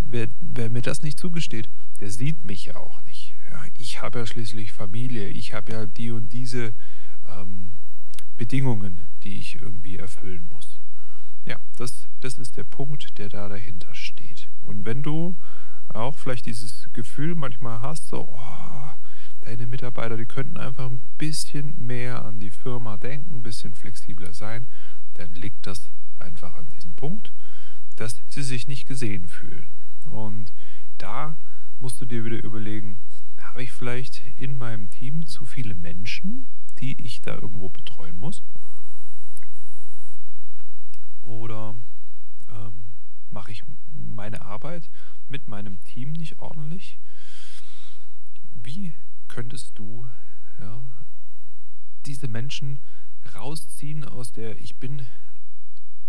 wer, 0.00 0.28
wer 0.40 0.70
mir 0.70 0.82
das 0.82 1.02
nicht 1.02 1.18
zugesteht, 1.18 1.68
der 2.00 2.10
sieht 2.10 2.44
mich 2.44 2.66
ja 2.66 2.76
auch 2.76 3.02
nicht. 3.02 3.34
Ja, 3.50 3.64
ich 3.74 4.02
habe 4.02 4.18
ja 4.20 4.26
schließlich 4.26 4.72
Familie, 4.72 5.28
ich 5.28 5.54
habe 5.54 5.72
ja 5.72 5.86
die 5.86 6.10
und 6.10 6.32
diese 6.32 6.74
ähm, 7.28 7.72
Bedingungen, 8.36 9.06
die 9.22 9.38
ich 9.38 9.56
irgendwie 9.56 9.96
erfüllen 9.96 10.48
muss. 10.50 10.80
Ja, 11.46 11.60
das, 11.76 12.08
das 12.20 12.38
ist 12.38 12.56
der 12.56 12.64
Punkt, 12.64 13.18
der 13.18 13.28
da 13.28 13.48
dahinter 13.48 13.94
steht. 13.94 14.50
Und 14.64 14.84
wenn 14.84 15.02
du 15.02 15.36
auch 15.88 16.18
vielleicht 16.18 16.46
dieses 16.46 16.92
Gefühl 16.92 17.34
manchmal 17.34 17.80
hast, 17.80 18.08
so, 18.08 18.28
oh, 18.28 18.90
deine 19.42 19.66
Mitarbeiter, 19.66 20.16
die 20.16 20.26
könnten 20.26 20.56
einfach 20.58 20.90
ein 20.90 21.02
bisschen 21.16 21.74
mehr 21.78 22.24
an 22.24 22.40
die 22.40 22.50
Firma 22.50 22.96
denken, 22.96 23.36
ein 23.36 23.42
bisschen 23.42 23.74
flexibler 23.74 24.34
sein, 24.34 24.66
dann 25.14 25.32
liegt 25.34 25.66
das 25.66 25.90
einfach 26.18 26.54
an 26.54 26.66
diesem 26.74 26.94
Punkt, 26.94 27.32
dass 27.96 28.22
sie 28.28 28.42
sich 28.42 28.66
nicht 28.66 28.86
gesehen 28.86 29.26
fühlen. 29.26 29.66
Und 30.04 30.52
da 30.98 31.36
musst 31.80 32.00
du 32.00 32.04
dir 32.04 32.24
wieder 32.24 32.42
überlegen, 32.42 32.98
habe 33.38 33.62
ich 33.62 33.72
vielleicht 33.72 34.22
in 34.38 34.56
meinem 34.56 34.90
Team 34.90 35.26
zu 35.26 35.44
viele 35.44 35.74
Menschen, 35.74 36.46
die 36.78 37.00
ich 37.02 37.22
da 37.22 37.34
irgendwo 37.34 37.68
betreuen 37.68 38.16
muss? 38.16 38.42
Oder 41.22 41.74
ähm, 42.50 42.84
mache 43.30 43.52
ich 43.52 43.62
meine 43.92 44.42
Arbeit 44.42 44.90
mit 45.28 45.48
meinem 45.48 45.82
Team 45.82 46.12
nicht 46.12 46.38
ordentlich? 46.38 46.98
Wie 48.54 48.92
könntest 49.28 49.78
du 49.78 50.06
ja, 50.60 50.82
diese 52.06 52.28
Menschen 52.28 52.78
rausziehen 53.34 54.04
aus 54.04 54.32
der 54.32 54.60
Ich 54.60 54.76
bin 54.76 55.04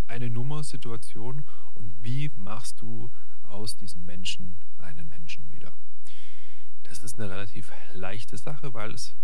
eine 0.07 0.29
Nummer-Situation 0.29 1.43
und 1.75 1.93
wie 2.01 2.31
machst 2.35 2.81
du 2.81 3.09
aus 3.43 3.75
diesen 3.75 4.05
Menschen 4.05 4.57
einen 4.77 5.07
Menschen 5.07 5.51
wieder? 5.51 5.73
Das 6.83 7.03
ist 7.03 7.19
eine 7.19 7.29
relativ 7.29 7.71
leichte 7.93 8.37
Sache, 8.37 8.73
weil 8.73 8.91
es 8.91 9.15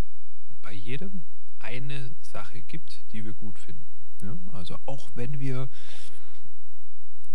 bei 0.61 0.73
jedem 0.73 1.23
eine 1.59 2.11
Sache 2.21 2.61
gibt, 2.61 3.11
die 3.11 3.23
wir 3.23 3.33
gut 3.33 3.57
finden. 3.57 3.85
Ne? 4.21 4.39
Also 4.51 4.77
auch 4.85 5.09
wenn 5.15 5.39
wir 5.39 5.69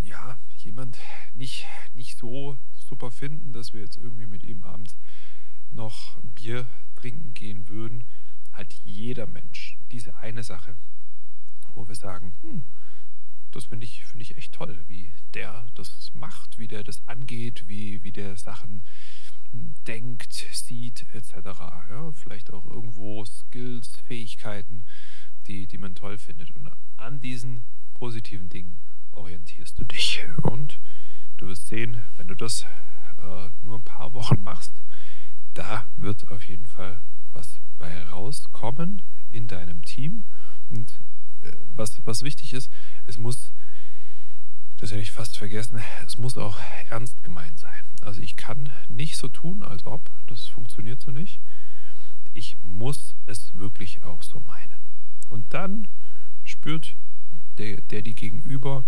ja 0.01 0.37
jemand 0.57 0.97
nicht, 1.33 1.65
nicht 1.93 2.17
so 2.17 2.57
super 2.73 3.11
finden, 3.11 3.53
dass 3.53 3.73
wir 3.73 3.81
jetzt 3.81 3.97
irgendwie 3.97 4.27
mit 4.27 4.43
ihm 4.43 4.63
abends 4.63 4.97
noch 5.71 6.21
ein 6.21 6.31
Bier 6.33 6.65
trinken 6.95 7.33
gehen 7.33 7.67
würden, 7.69 8.03
hat 8.51 8.73
jeder 8.83 9.27
Mensch 9.27 9.77
diese 9.91 10.15
eine 10.17 10.43
Sache, 10.43 10.75
wo 11.73 11.87
wir 11.87 11.95
sagen, 11.95 12.33
hm, 12.41 12.63
das 13.51 13.65
finde 13.65 13.85
ich, 13.85 14.05
find 14.05 14.21
ich 14.21 14.37
echt 14.37 14.53
toll, 14.53 14.83
wie 14.87 15.11
der 15.33 15.65
das 15.75 16.11
macht, 16.13 16.57
wie 16.57 16.67
der 16.67 16.83
das 16.83 17.01
angeht, 17.07 17.67
wie, 17.67 18.03
wie 18.03 18.11
der 18.11 18.35
Sachen 18.37 18.83
denkt, 19.87 20.33
sieht, 20.51 21.05
etc. 21.13 21.33
Ja, 21.89 22.11
vielleicht 22.11 22.53
auch 22.53 22.65
irgendwo 22.65 23.25
Skills, 23.25 23.97
Fähigkeiten, 24.07 24.83
die, 25.47 25.67
die 25.67 25.77
man 25.77 25.95
toll 25.95 26.17
findet. 26.17 26.51
Und 26.51 26.69
an 26.97 27.19
diesen 27.19 27.63
positiven 27.93 28.49
Dingen 28.49 28.77
orientierst 29.11 29.79
du 29.79 29.83
dich. 29.83 30.23
Und 30.43 30.79
du 31.37 31.47
wirst 31.47 31.67
sehen, 31.67 32.01
wenn 32.17 32.27
du 32.27 32.35
das 32.35 32.63
äh, 33.17 33.49
nur 33.63 33.79
ein 33.79 33.83
paar 33.83 34.13
Wochen 34.13 34.41
machst, 34.41 34.73
da 35.53 35.87
wird 35.97 36.29
auf 36.29 36.47
jeden 36.47 36.67
Fall 36.67 37.01
was 37.31 37.59
bei 37.77 38.03
rauskommen 38.03 39.01
in 39.31 39.47
deinem 39.47 39.83
Team. 39.83 40.23
Und 40.69 41.01
was, 41.75 42.01
was 42.05 42.23
wichtig 42.23 42.53
ist, 42.53 42.71
es 43.05 43.17
muss, 43.17 43.53
das 44.77 44.91
hätte 44.91 45.01
ich 45.01 45.11
fast 45.11 45.37
vergessen, 45.37 45.79
es 46.05 46.17
muss 46.17 46.37
auch 46.37 46.57
ernst 46.89 47.23
gemeint 47.23 47.59
sein. 47.59 47.83
Also 48.01 48.21
ich 48.21 48.37
kann 48.37 48.69
nicht 48.87 49.17
so 49.17 49.27
tun, 49.27 49.63
als 49.63 49.85
ob, 49.85 50.09
das 50.27 50.47
funktioniert 50.47 51.01
so 51.01 51.11
nicht. 51.11 51.41
Ich 52.33 52.57
muss 52.63 53.15
es 53.25 53.53
wirklich 53.55 54.03
auch 54.03 54.23
so 54.23 54.39
meinen. 54.39 54.79
Und 55.29 55.53
dann 55.53 55.87
spürt 56.43 56.95
der, 57.57 57.81
der 57.81 58.01
die 58.01 58.15
gegenüber, 58.15 58.85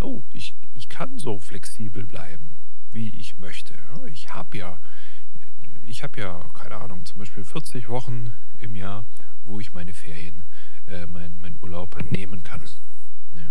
oh, 0.00 0.22
ich, 0.32 0.54
ich 0.74 0.88
kann 0.88 1.18
so 1.18 1.38
flexibel 1.38 2.06
bleiben, 2.06 2.50
wie 2.90 3.08
ich 3.08 3.36
möchte. 3.36 3.74
Ich 4.06 4.34
habe 4.34 4.58
ja, 4.58 4.80
ich 5.82 6.02
habe 6.02 6.20
ja, 6.20 6.48
keine 6.52 6.76
Ahnung, 6.76 7.06
zum 7.06 7.18
Beispiel 7.18 7.44
40 7.44 7.88
Wochen 7.88 8.32
im 8.58 8.76
Jahr, 8.76 9.06
wo 9.44 9.60
ich 9.60 9.72
meine 9.72 9.94
Ferien, 9.94 10.44
äh, 10.88 11.06
mein, 11.06 11.38
mein 11.38 11.56
Urlaub 11.60 11.98
nehmen 12.10 12.42
kann. 12.42 12.62
Ja. 13.34 13.50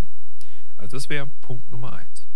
Also 0.78 0.98
das 0.98 1.10
wäre 1.10 1.28
Punkt 1.42 1.72
Nummer 1.72 1.94
eins. 1.94 2.28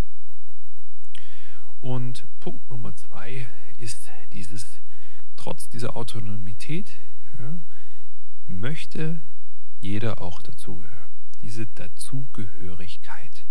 Und 1.80 2.28
Punkt 2.40 2.70
Nummer 2.70 2.96
zwei 2.96 3.48
ist 3.78 4.10
dieses, 4.34 4.82
trotz 5.36 5.70
dieser 5.70 5.96
Autonomität, 5.96 6.92
ja, 7.40 7.60
möchte 8.46 9.22
jeder 9.80 10.22
auch 10.22 10.42
dazugehören. 10.42 11.10
Diese 11.42 11.66
Dazugehörigkeit. 11.66 13.48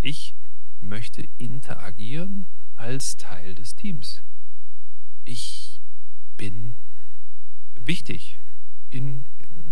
Ich 0.00 0.36
möchte 0.80 1.24
interagieren 1.38 2.46
als 2.74 3.16
Teil 3.16 3.54
des 3.54 3.74
Teams. 3.74 4.22
Ich 5.24 5.80
bin 6.36 6.74
wichtig. 7.74 8.38
In, 8.90 9.24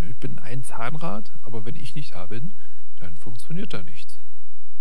ich 0.09 0.17
bin 0.17 0.39
ein 0.39 0.63
Zahnrad, 0.63 1.33
aber 1.43 1.65
wenn 1.65 1.77
ich 1.77 1.95
nicht 1.95 2.15
da 2.15 2.27
bin, 2.27 2.55
dann 2.99 3.17
funktioniert 3.17 3.73
da 3.73 3.83
nichts. 3.83 4.19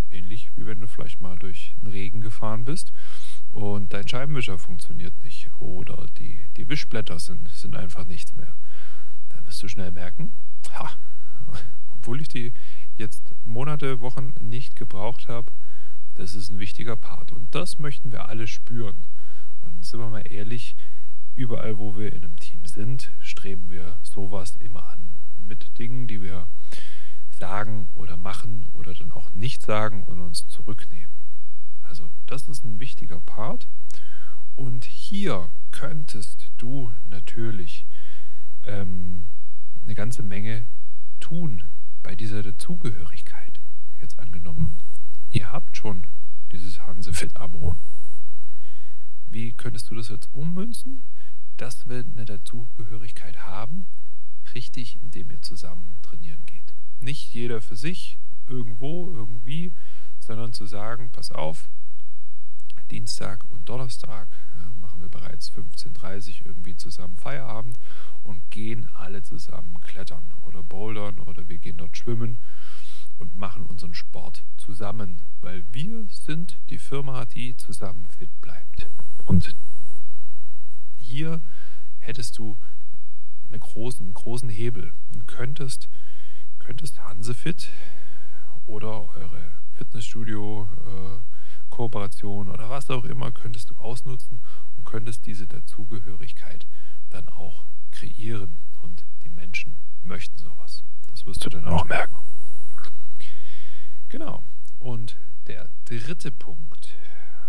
Ähnlich 0.10 0.52
wie 0.56 0.66
wenn 0.66 0.82
du 0.82 0.88
vielleicht 0.88 1.22
mal 1.22 1.38
durch 1.38 1.76
den 1.82 1.88
Regen 1.88 2.22
gefahren 2.22 2.66
bist 2.66 2.92
und 3.52 3.94
dein 3.94 4.08
Scheibenwischer 4.08 4.58
funktioniert 4.58 5.14
nicht 5.24 5.52
oder 5.60 6.06
die, 6.18 6.50
die 6.58 6.68
Wischblätter 6.68 7.20
sind, 7.20 7.50
sind 7.50 7.76
einfach 7.76 8.06
nichts 8.06 8.34
mehr. 8.34 8.56
Da 9.30 9.46
wirst 9.46 9.62
du 9.62 9.68
schnell 9.68 9.92
merken, 9.92 10.34
ha, 10.74 10.90
obwohl 11.92 12.22
ich 12.22 12.28
die 12.28 12.54
jetzt 12.96 13.34
Monate, 13.44 14.00
Wochen 14.00 14.34
nicht 14.40 14.76
gebraucht 14.76 15.28
habe, 15.28 15.52
das 16.16 16.36
ist 16.36 16.50
ein 16.50 16.60
wichtiger 16.60 16.96
Part. 16.96 17.32
Und 17.32 17.56
das 17.56 17.80
möchten 17.80 18.12
wir 18.12 18.28
alle 18.28 18.48
spüren. 18.48 19.06
Und 19.62 19.86
sind 19.86 20.00
wir 20.00 20.10
mal 20.10 20.24
ehrlich, 20.30 20.76
überall, 21.36 21.78
wo 21.78 21.98
wir 21.98 22.14
in 22.14 22.26
einem 22.26 22.38
Team 22.38 22.66
sind, 22.66 23.12
streben 23.40 23.72
wir 23.72 23.96
sowas 24.04 24.58
immer 24.58 24.86
an. 24.90 25.12
Mit 25.38 25.80
Dingen, 25.80 26.08
die 26.08 26.22
wir 26.22 26.50
sagen 27.30 27.88
oder 27.96 28.18
machen 28.18 28.68
oder 28.74 28.94
dann 28.94 29.14
auch 29.14 29.30
nicht 29.30 29.62
sagen 29.62 30.04
und 30.04 30.20
uns 30.20 30.48
zurücknehmen. 30.48 31.16
Also 31.82 32.10
das 32.26 32.50
ist 32.50 32.66
ein 32.66 32.80
wichtiger 32.80 33.22
Part. 33.22 33.70
Und 34.58 34.84
hier 34.84 35.50
könntest 35.72 36.52
du 36.58 36.92
natürlich 37.06 37.88
ähm, 38.66 39.28
eine 39.86 39.96
ganze 39.96 40.22
Menge 40.22 40.66
tun 41.22 41.64
bei 42.04 42.16
dieser 42.16 42.44
Dazugehörigkeit. 42.44 43.62
Jetzt 44.02 44.20
angenommen, 44.20 44.78
ihr 45.32 45.50
habt 45.50 45.78
schon 45.78 46.06
dieses 46.52 46.82
Hansefit-Abo. 46.82 47.78
Wie 49.30 49.54
könntest 49.54 49.90
du 49.90 49.96
das 49.96 50.10
jetzt 50.10 50.28
ummünzen? 50.34 51.04
Dass 51.60 51.90
wir 51.90 52.06
eine 52.06 52.24
Dazugehörigkeit 52.24 53.46
haben, 53.46 53.86
richtig, 54.56 54.98
indem 55.02 55.30
ihr 55.30 55.42
zusammen 55.42 55.98
trainieren 56.02 56.46
geht. 56.46 56.74
Nicht 57.02 57.34
jeder 57.34 57.60
für 57.60 57.76
sich, 57.76 58.18
irgendwo, 58.48 59.12
irgendwie, 59.12 59.74
sondern 60.22 60.54
zu 60.54 60.66
sagen, 60.66 61.12
pass 61.12 61.34
auf, 61.34 61.70
Dienstag 62.90 63.44
und 63.50 63.68
Donnerstag 63.68 64.30
ja, 64.58 64.72
machen 64.80 65.02
wir 65.02 65.10
bereits 65.10 65.52
15.30 65.52 66.40
Uhr 66.40 66.46
irgendwie 66.46 66.78
zusammen 66.78 67.18
Feierabend 67.18 67.78
und 68.24 68.50
gehen 68.52 68.88
alle 68.94 69.22
zusammen 69.22 69.82
klettern 69.82 70.32
oder 70.46 70.64
bouldern 70.64 71.20
oder 71.20 71.50
wir 71.50 71.58
gehen 71.58 71.78
dort 71.78 71.98
schwimmen 71.98 72.38
und 73.18 73.36
machen 73.36 73.64
unseren 73.64 73.94
Sport 73.94 74.46
zusammen, 74.58 75.22
weil 75.42 75.66
wir 75.74 76.08
sind 76.10 76.58
die 76.70 76.80
Firma, 76.80 77.26
die 77.26 77.58
zusammen 77.58 78.06
fit 78.06 78.30
bleibt. 78.40 78.88
Und 79.26 79.54
hier 81.10 81.42
hättest 82.00 82.38
du 82.38 82.58
einen 83.50 83.60
großen, 83.60 84.14
großen 84.14 84.50
Hebel 84.50 84.94
und 85.14 85.28
könntest, 85.28 85.90
könntest 86.60 87.02
Hansefit 87.04 87.70
oder 88.66 89.10
eure 89.16 89.42
Fitnessstudio 89.72 90.70
äh, 90.86 91.24
oder 91.80 92.70
was 92.70 92.90
auch 92.90 93.06
immer 93.06 93.32
könntest 93.32 93.70
du 93.70 93.76
ausnutzen 93.78 94.42
und 94.76 94.84
könntest 94.84 95.26
diese 95.26 95.48
Dazugehörigkeit 95.48 96.68
dann 97.10 97.30
auch 97.30 97.66
kreieren. 97.92 98.58
Und 98.82 99.06
die 99.24 99.30
Menschen 99.30 99.78
möchten 100.04 100.38
sowas. 100.38 100.84
Das 101.08 101.26
wirst 101.26 101.46
du 101.46 101.50
dann 101.50 101.64
auch 101.66 101.86
merken. 101.86 102.18
Genau. 104.10 104.44
Und 104.80 105.18
der 105.48 105.70
dritte 105.86 106.34
Punkt, 106.34 106.96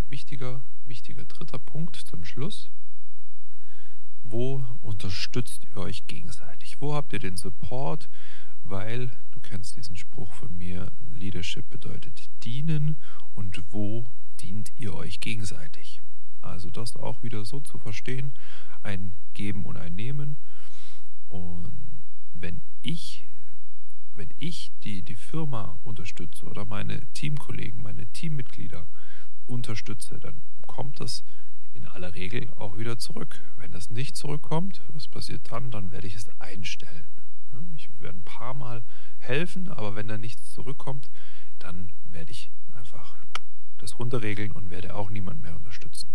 wichtiger, 0.08 0.62
wichtiger 0.84 1.24
dritter 1.24 1.58
Punkt 1.58 1.96
zum 1.96 2.24
Schluss. 2.24 2.70
Wo 4.30 4.64
unterstützt 4.80 5.64
ihr 5.64 5.76
euch 5.76 6.06
gegenseitig? 6.06 6.80
Wo 6.80 6.94
habt 6.94 7.12
ihr 7.12 7.18
den 7.18 7.36
Support? 7.36 8.08
Weil 8.62 9.10
du 9.32 9.40
kennst 9.40 9.74
diesen 9.74 9.96
Spruch 9.96 10.32
von 10.32 10.56
mir, 10.56 10.92
Leadership 11.12 11.68
bedeutet 11.68 12.30
dienen 12.44 12.96
und 13.34 13.60
wo 13.72 14.06
dient 14.40 14.70
ihr 14.76 14.94
euch 14.94 15.18
gegenseitig? 15.18 16.00
Also 16.42 16.70
das 16.70 16.94
auch 16.94 17.24
wieder 17.24 17.44
so 17.44 17.58
zu 17.58 17.80
verstehen, 17.80 18.32
ein 18.82 19.14
Geben 19.34 19.64
und 19.64 19.76
ein 19.76 19.96
Nehmen. 19.96 20.36
Und 21.28 21.72
wenn 22.32 22.60
ich, 22.82 23.26
wenn 24.14 24.30
ich 24.38 24.70
die, 24.84 25.02
die 25.02 25.16
Firma 25.16 25.76
unterstütze 25.82 26.44
oder 26.44 26.64
meine 26.64 27.04
Teamkollegen, 27.14 27.82
meine 27.82 28.06
Teammitglieder 28.06 28.86
unterstütze, 29.48 30.20
dann 30.20 30.40
kommt 30.68 31.00
das 31.00 31.24
in 31.80 31.86
aller 31.88 32.14
Regel 32.14 32.50
auch 32.56 32.76
wieder 32.78 32.98
zurück. 32.98 33.40
Wenn 33.56 33.72
das 33.72 33.90
nicht 33.90 34.16
zurückkommt, 34.16 34.82
was 34.88 35.08
passiert 35.08 35.50
dann? 35.50 35.70
Dann 35.70 35.90
werde 35.90 36.06
ich 36.06 36.14
es 36.14 36.28
einstellen. 36.40 37.08
Ich 37.74 37.88
werde 37.98 38.18
ein 38.18 38.24
paar 38.24 38.54
Mal 38.54 38.82
helfen, 39.18 39.68
aber 39.68 39.96
wenn 39.96 40.08
da 40.08 40.18
nichts 40.18 40.52
zurückkommt, 40.52 41.10
dann 41.58 41.90
werde 42.04 42.30
ich 42.30 42.50
einfach 42.74 43.16
das 43.78 43.98
runterregeln 43.98 44.52
und 44.52 44.70
werde 44.70 44.94
auch 44.94 45.10
niemand 45.10 45.42
mehr 45.42 45.56
unterstützen. 45.56 46.08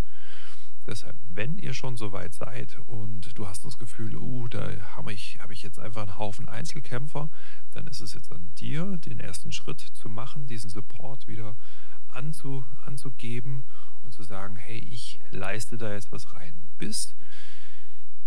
Deshalb, 0.88 1.16
wenn 1.28 1.58
ihr 1.58 1.74
schon 1.74 1.98
so 1.98 2.12
weit 2.12 2.36
seid 2.36 2.78
und 2.86 3.36
du 3.38 3.48
hast 3.48 3.66
das 3.66 3.80
Gefühl, 3.80 4.16
uh, 4.18 4.48
da 4.48 4.70
habe 4.96 5.14
ich, 5.14 5.40
hab 5.42 5.50
ich 5.50 5.64
jetzt 5.64 5.80
einfach 5.80 6.04
einen 6.04 6.20
Haufen 6.20 6.48
Einzelkämpfer, 6.48 7.30
dann 7.72 7.88
ist 7.88 8.02
es 8.02 8.14
jetzt 8.14 8.32
an 8.32 8.54
dir, 8.56 8.98
den 8.98 9.20
ersten 9.20 9.52
Schritt 9.52 9.80
zu 9.80 10.10
machen, 10.10 10.46
diesen 10.46 10.70
Support 10.70 11.28
wieder 11.28 11.56
anzu, 12.16 12.64
anzugeben 12.84 13.64
und 14.02 14.14
zu 14.14 14.24
sagen, 14.24 14.56
hey, 14.56 14.78
ich 14.78 15.20
leiste 15.32 15.78
da 15.78 15.94
jetzt 15.94 16.12
was 16.12 16.34
rein. 16.34 16.54
Bis 16.78 17.16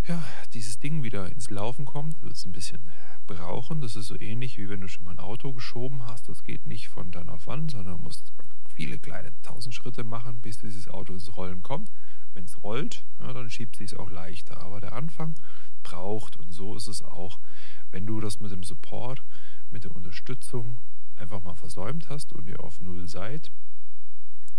ja, 0.07 0.24
dieses 0.55 0.79
Ding 0.79 1.03
wieder 1.03 1.31
ins 1.31 1.51
Laufen 1.51 1.85
kommt, 1.85 2.22
wird 2.22 2.35
es 2.35 2.44
ein 2.46 2.53
bisschen 2.53 2.81
brauchen. 3.27 3.81
Das 3.81 3.94
ist 3.94 4.07
so 4.07 4.18
ähnlich, 4.18 4.57
wie 4.57 4.68
wenn 4.68 4.81
du 4.81 4.88
schon 4.88 5.05
mal 5.05 5.11
ein 5.11 5.18
Auto 5.18 5.53
geschoben 5.53 6.07
hast. 6.07 6.29
Das 6.29 6.44
geht 6.44 6.66
nicht 6.66 6.88
von 6.88 7.11
dann 7.11 7.29
auf 7.29 7.48
an, 7.48 7.68
sondern 7.68 7.98
du 7.98 8.03
musst 8.03 8.33
viele 8.74 8.98
kleine 8.98 9.33
tausend 9.42 9.74
Schritte 9.74 10.05
machen, 10.05 10.40
bis 10.40 10.61
dieses 10.61 10.88
Auto 10.88 11.12
ins 11.12 11.37
Rollen 11.37 11.62
kommt. 11.62 11.90
Wenn 12.33 12.44
es 12.44 12.62
rollt, 12.62 13.05
ja, 13.20 13.33
dann 13.33 13.51
schiebt 13.51 13.77
sie 13.77 13.85
es 13.85 13.94
auch 13.94 14.11
leichter. 14.11 14.59
Aber 14.62 14.81
der 14.81 14.94
Anfang 14.94 15.35
braucht 15.83 16.37
und 16.37 16.53
so 16.53 16.74
ist 16.77 16.87
es 16.87 17.03
auch, 17.03 17.38
wenn 17.90 18.07
du 18.07 18.20
das 18.20 18.40
mit 18.40 18.51
dem 18.51 18.62
Support, 18.62 19.22
mit 19.70 19.85
der 19.85 19.94
Unterstützung 19.94 20.79
einfach 21.16 21.42
mal 21.42 21.55
versäumt 21.55 22.09
hast 22.09 22.33
und 22.33 22.46
ihr 22.46 22.61
auf 22.61 22.81
Null 22.81 23.09
seid, 23.09 23.51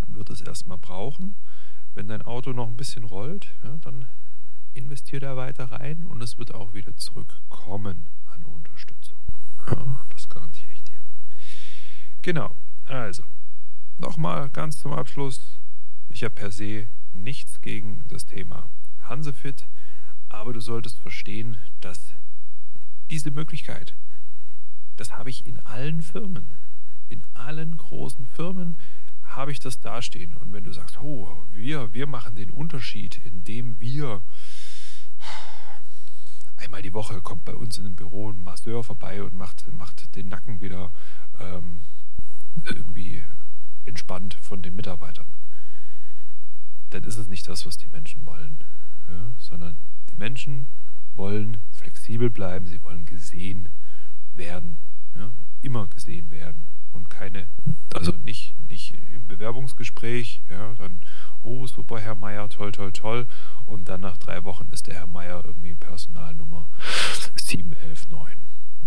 wird 0.07 0.29
es 0.29 0.41
erstmal 0.41 0.77
brauchen. 0.77 1.35
Wenn 1.93 2.07
dein 2.07 2.21
Auto 2.21 2.53
noch 2.53 2.67
ein 2.67 2.77
bisschen 2.77 3.03
rollt, 3.03 3.53
ja, 3.63 3.77
dann 3.77 4.05
investiert 4.73 5.23
er 5.23 5.37
weiter 5.37 5.65
rein 5.65 6.05
und 6.05 6.21
es 6.21 6.37
wird 6.37 6.53
auch 6.53 6.73
wieder 6.73 6.95
zurückkommen 6.95 8.07
an 8.25 8.43
Unterstützung. 8.43 9.19
Ja, 9.67 10.05
das 10.09 10.29
garantiere 10.29 10.71
ich 10.71 10.83
dir. 10.83 10.99
Genau, 12.21 12.55
also 12.85 13.23
nochmal 13.97 14.49
ganz 14.49 14.79
zum 14.79 14.93
Abschluss. 14.93 15.59
Ich 16.09 16.23
habe 16.23 16.35
per 16.35 16.51
se 16.51 16.87
nichts 17.11 17.61
gegen 17.61 18.03
das 18.07 18.25
Thema 18.25 18.69
Hansefit, 19.01 19.67
aber 20.29 20.53
du 20.53 20.59
solltest 20.59 20.99
verstehen, 20.99 21.57
dass 21.81 22.15
diese 23.09 23.31
Möglichkeit, 23.31 23.95
das 24.95 25.17
habe 25.17 25.29
ich 25.29 25.45
in 25.45 25.59
allen 25.65 26.01
Firmen, 26.01 26.51
in 27.09 27.23
allen 27.33 27.77
großen 27.77 28.25
Firmen 28.27 28.77
habe 29.35 29.51
ich 29.51 29.59
das 29.59 29.79
dastehen. 29.79 30.35
Und 30.35 30.53
wenn 30.53 30.63
du 30.63 30.71
sagst, 30.71 30.99
oh, 31.01 31.45
wir, 31.51 31.93
wir 31.93 32.07
machen 32.07 32.35
den 32.35 32.51
Unterschied, 32.51 33.17
indem 33.25 33.79
wir 33.79 34.21
einmal 36.57 36.81
die 36.81 36.93
Woche 36.93 37.21
kommt 37.21 37.45
bei 37.45 37.55
uns 37.55 37.77
in 37.77 37.83
dem 37.83 37.95
Büro 37.95 38.31
ein 38.31 38.39
Masseur 38.39 38.83
vorbei 38.83 39.23
und 39.23 39.33
macht, 39.33 39.71
macht 39.71 40.15
den 40.15 40.27
Nacken 40.27 40.61
wieder 40.61 40.91
ähm, 41.39 41.83
irgendwie 42.65 43.23
entspannt 43.85 44.35
von 44.41 44.61
den 44.61 44.75
Mitarbeitern. 44.75 45.27
Dann 46.89 47.03
ist 47.03 47.17
es 47.17 47.27
nicht 47.27 47.47
das, 47.47 47.65
was 47.65 47.77
die 47.77 47.87
Menschen 47.87 48.25
wollen, 48.25 48.63
ja, 49.09 49.33
sondern 49.37 49.77
die 50.09 50.15
Menschen 50.15 50.67
wollen 51.15 51.57
flexibel 51.71 52.29
bleiben, 52.29 52.65
sie 52.65 52.81
wollen 52.83 53.05
gesehen 53.05 53.69
werden, 54.35 54.79
ja, 55.15 55.31
immer 55.61 55.87
gesehen 55.87 56.31
werden 56.31 56.78
und 56.91 57.09
keine, 57.09 57.47
also 57.93 58.11
nicht, 58.23 58.55
nicht 58.69 58.93
im 59.11 59.27
Bewerbungsgespräch, 59.27 60.43
ja, 60.49 60.75
dann, 60.75 61.01
oh 61.43 61.67
super, 61.67 61.99
Herr 61.99 62.15
Meier, 62.15 62.49
toll, 62.49 62.71
toll, 62.71 62.91
toll, 62.91 63.27
und 63.65 63.89
dann 63.89 64.01
nach 64.01 64.17
drei 64.17 64.43
Wochen 64.43 64.69
ist 64.69 64.87
der 64.87 64.95
Herr 64.95 65.07
Meier 65.07 65.43
irgendwie 65.45 65.75
Personalnummer 65.75 66.67
7119. 67.35 68.37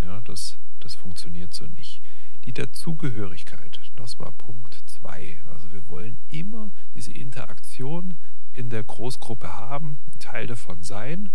Ja, 0.03 0.21
das, 0.23 0.59
das 0.81 0.95
funktioniert 0.95 1.55
so 1.55 1.67
nicht. 1.67 2.03
Die 2.45 2.53
Dazugehörigkeit, 2.53 3.81
das 3.97 4.19
war 4.19 4.33
Punkt 4.33 4.83
2. 4.87 5.43
Also 5.47 5.73
wir 5.73 5.87
wollen 5.88 6.19
immer 6.29 6.73
diese 6.95 7.12
Interaktion 7.12 8.15
in 8.53 8.69
der 8.69 8.83
Großgruppe 8.83 9.57
haben, 9.57 9.99
Teil 10.19 10.47
davon 10.47 10.83
sein 10.83 11.31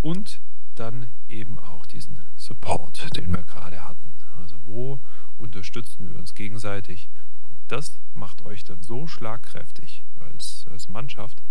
und 0.00 0.40
dann 0.74 1.08
eben 1.28 1.58
auch 1.58 1.84
diesen 1.86 2.22
Support, 2.36 3.16
den 3.16 3.32
wir 3.32 3.42
gerade 3.42 3.84
hatten. 3.84 4.12
Also 4.36 4.56
wo 4.64 5.00
unterstützen 5.40 6.08
wir 6.08 6.18
uns 6.18 6.34
gegenseitig? 6.34 7.10
Und 7.42 7.56
das 7.68 8.00
macht 8.14 8.42
euch 8.42 8.64
dann 8.64 8.82
so 8.82 9.06
schlagkräftig 9.06 10.04
als, 10.18 10.66
als 10.70 10.88
Mannschaft, 10.88 11.42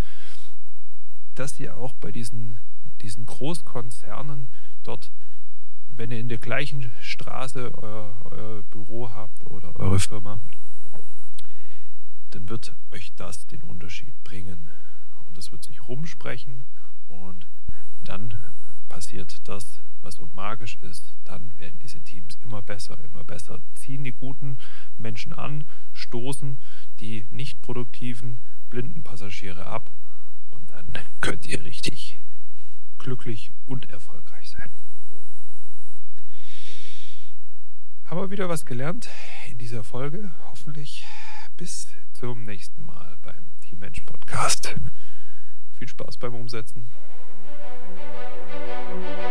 dass 1.36 1.60
ihr 1.60 1.78
auch 1.78 1.94
bei 1.94 2.12
diesen, 2.12 2.60
diesen 3.02 3.26
Großkonzernen 3.26 4.50
dort, 4.84 5.12
wenn 5.88 6.12
ihr 6.12 6.20
in 6.20 6.30
der 6.30 6.38
gleichen 6.38 6.92
Straße 7.02 7.72
euer, 7.78 8.16
euer 8.26 8.64
Büro 8.64 9.10
habt 9.12 9.46
oder 9.48 9.76
eure 9.80 10.00
Firma, 10.00 10.40
dann 12.32 12.50
wird 12.50 12.76
euch 12.92 13.14
das 13.16 13.48
den 13.48 13.64
Unterschied 13.64 14.14
bringen. 14.24 14.70
Und 15.28 15.38
es 15.38 15.52
wird 15.52 15.64
sich 15.64 15.88
rumsprechen 15.88 16.64
und 17.08 17.48
dann 18.04 18.38
passiert 18.90 19.48
das, 19.48 19.82
was 20.02 20.16
so 20.16 20.28
magisch 20.34 20.78
ist, 20.82 21.16
dann 21.24 21.58
werden 21.58 21.80
diese 21.80 22.02
Teams 22.02 22.38
immer 22.42 22.62
besser, 22.62 22.98
immer 23.04 23.24
besser, 23.24 23.62
ziehen 23.76 24.04
die 24.04 24.12
guten 24.12 24.58
Menschen 24.98 25.32
an, 25.34 25.64
stoßen 25.94 26.58
die 27.00 27.26
nicht 27.30 27.62
produktiven, 27.62 28.40
blinden 28.70 29.04
Passagiere 29.04 29.66
ab 29.66 29.92
und 30.50 30.70
dann 30.72 30.88
könnt 31.22 31.48
ihr 31.48 31.64
richtig 31.64 32.20
glücklich 32.98 33.52
und 33.66 33.90
erfolgreich 33.90 34.50
sein. 34.50 34.70
Haben 38.06 38.22
wir 38.22 38.32
wieder 38.32 38.50
was 38.50 38.66
gelernt 38.66 39.08
in 39.50 39.60
dieser 39.60 39.84
Folge? 39.84 40.32
Hoffentlich 40.50 41.06
bis 41.58 41.90
zum 42.14 42.44
nächsten 42.44 42.82
Mal 42.82 43.18
beim 43.22 43.46
Team 43.62 43.80
Mensch 43.80 44.02
Podcast. 44.02 44.76
Viel 45.78 45.88
Spaß 45.88 46.18
beim 46.18 46.34
Umsetzen. 46.34 46.90
Thank 48.52 49.20
you. 49.20 49.29